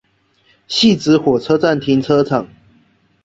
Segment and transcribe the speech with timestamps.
[0.67, 2.47] 汐止火車站停車場